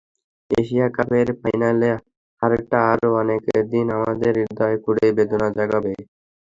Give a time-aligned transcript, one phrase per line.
[0.51, 1.89] Asia কাপের ফাইনালে
[2.41, 5.93] হারটা আরও অনেক দিন বাংলাদেশের হৃদয় খুঁড়ে বেদনা জাগাবে।